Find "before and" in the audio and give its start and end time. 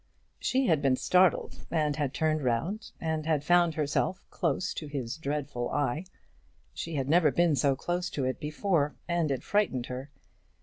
8.39-9.29